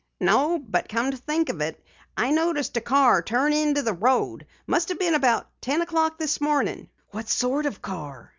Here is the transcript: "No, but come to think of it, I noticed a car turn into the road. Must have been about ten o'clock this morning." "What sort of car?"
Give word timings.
"No, 0.19 0.57
but 0.57 0.89
come 0.89 1.11
to 1.11 1.17
think 1.17 1.49
of 1.49 1.61
it, 1.61 1.85
I 2.17 2.31
noticed 2.31 2.75
a 2.75 2.81
car 2.81 3.21
turn 3.21 3.53
into 3.53 3.83
the 3.83 3.93
road. 3.93 4.47
Must 4.65 4.89
have 4.89 4.97
been 4.97 5.13
about 5.13 5.47
ten 5.61 5.79
o'clock 5.79 6.17
this 6.17 6.41
morning." 6.41 6.89
"What 7.11 7.29
sort 7.29 7.67
of 7.67 7.83
car?" 7.83 8.27